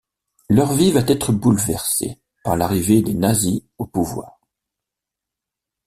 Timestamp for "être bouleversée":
1.01-2.19